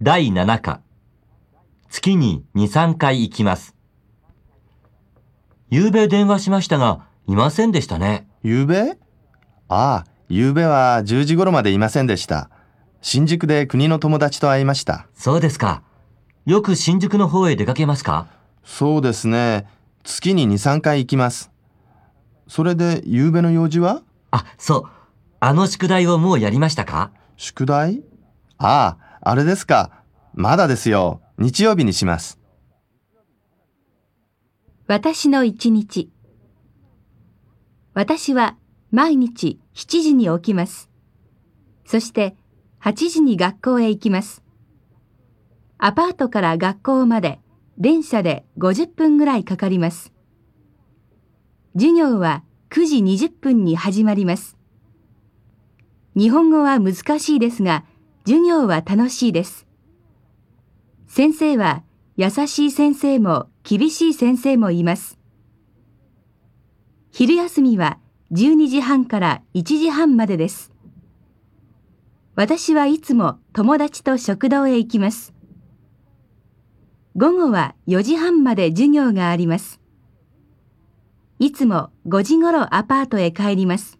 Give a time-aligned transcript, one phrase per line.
[0.00, 0.80] 第7課。
[1.90, 3.74] 月に2、3回行きます。
[5.70, 8.28] 夕べ電話しましたが、いませんでしたね。
[8.44, 8.96] 夕べ？
[9.66, 12.48] ああ、夕べは10時頃までいませんでした。
[13.00, 15.08] 新宿で国の友達と会いました。
[15.14, 15.82] そうですか。
[16.46, 18.28] よく新宿の方へ出かけますか？
[18.62, 19.66] そうですね。
[20.04, 21.50] 月に2、3回行きます。
[22.46, 24.02] それで夕べの用事は？
[24.30, 24.84] あ、そう。
[25.40, 27.10] あの宿題をもうやりましたか？
[27.36, 28.04] 宿題？
[28.58, 30.04] ああ、あれですか？
[30.34, 31.20] まだですよ。
[31.38, 32.38] 日曜日にします。
[34.86, 36.10] 私の一日。
[37.94, 38.56] 私は
[38.90, 40.88] 毎日7時に起きます。
[41.84, 42.36] そして
[42.80, 44.42] 8時に学校へ行きます。
[45.78, 47.40] アパートから学校まで
[47.76, 50.12] 電車で50分ぐらいかかります。
[51.74, 54.56] 授業は9時20分に始まります。
[56.16, 57.84] 日本語は難しいですが、
[58.28, 59.66] 授業は楽しいです。
[61.06, 61.82] 先生は
[62.18, 65.18] 優しい先生も厳しい先生もいます。
[67.10, 67.98] 昼休みは
[68.32, 70.72] 12時半から1時半までです。
[72.34, 75.32] 私はいつも友達と食堂へ行きます。
[77.16, 79.80] 午後は4時半まで授業があります。
[81.38, 83.97] いつも5時頃アパートへ帰ります。